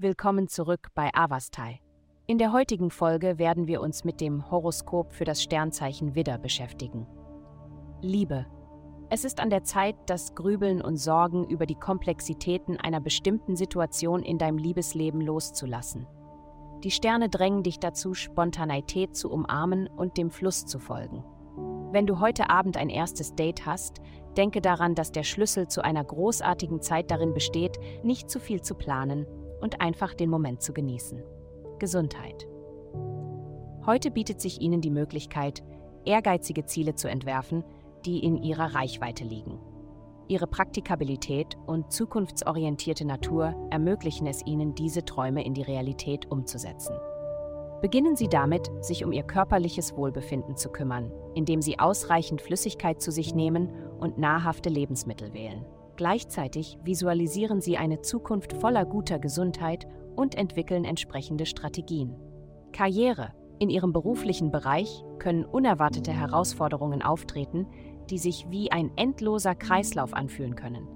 [0.00, 1.80] willkommen zurück bei Avastai.
[2.28, 7.06] In der heutigen Folge werden wir uns mit dem Horoskop für das Sternzeichen Widder beschäftigen.
[8.00, 8.46] Liebe.
[9.10, 14.22] Es ist an der Zeit, das Grübeln und Sorgen über die Komplexitäten einer bestimmten Situation
[14.22, 16.06] in deinem Liebesleben loszulassen.
[16.84, 21.24] Die Sterne drängen dich dazu, Spontaneität zu umarmen und dem Fluss zu folgen.
[21.90, 24.00] Wenn du heute Abend ein erstes Date hast,
[24.36, 28.76] denke daran, dass der Schlüssel zu einer großartigen Zeit darin besteht, nicht zu viel zu
[28.76, 29.26] planen
[29.60, 31.22] und einfach den Moment zu genießen.
[31.78, 32.46] Gesundheit.
[33.86, 35.62] Heute bietet sich Ihnen die Möglichkeit,
[36.04, 37.64] ehrgeizige Ziele zu entwerfen,
[38.04, 39.58] die in Ihrer Reichweite liegen.
[40.28, 46.94] Ihre Praktikabilität und zukunftsorientierte Natur ermöglichen es Ihnen, diese Träume in die Realität umzusetzen.
[47.80, 53.10] Beginnen Sie damit, sich um Ihr körperliches Wohlbefinden zu kümmern, indem Sie ausreichend Flüssigkeit zu
[53.10, 55.64] sich nehmen und nahrhafte Lebensmittel wählen.
[55.98, 62.14] Gleichzeitig visualisieren Sie eine Zukunft voller guter Gesundheit und entwickeln entsprechende Strategien.
[62.72, 63.32] Karriere.
[63.58, 67.66] In Ihrem beruflichen Bereich können unerwartete Herausforderungen auftreten,
[68.10, 70.86] die sich wie ein endloser Kreislauf anfühlen können.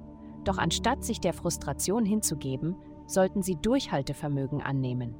[0.45, 2.77] Doch anstatt sich der Frustration hinzugeben,
[3.09, 5.17] sollten Sie Durchhaltevermögen annehmen.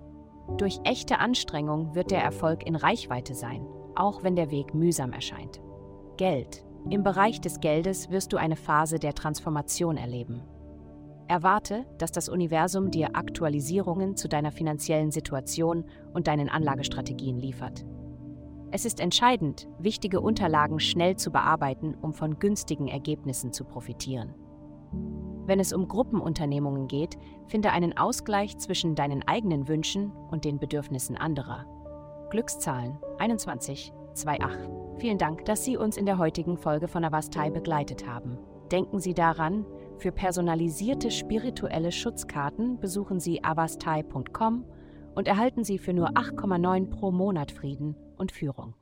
[0.59, 5.61] Durch echte Anstrengung wird der Erfolg in Reichweite sein, auch wenn der Weg mühsam erscheint.
[6.19, 6.65] Geld.
[6.91, 10.43] Im Bereich des Geldes wirst du eine Phase der Transformation erleben.
[11.29, 17.85] Erwarte, dass das Universum dir Aktualisierungen zu deiner finanziellen Situation und deinen Anlagestrategien liefert.
[18.71, 24.35] Es ist entscheidend, wichtige Unterlagen schnell zu bearbeiten, um von günstigen Ergebnissen zu profitieren.
[25.47, 31.17] Wenn es um Gruppenunternehmungen geht, finde einen Ausgleich zwischen deinen eigenen Wünschen und den Bedürfnissen
[31.17, 31.67] anderer.
[32.31, 34.82] Glückszahlen 21 28.
[35.03, 38.39] Vielen Dank, dass Sie uns in der heutigen Folge von Avastai begleitet haben.
[38.71, 39.67] Denken Sie daran,
[39.99, 44.65] für personalisierte spirituelle Schutzkarten besuchen Sie avastai.com
[45.17, 48.75] und erhalten Sie für nur 8,9 pro Monat Frieden und Führung.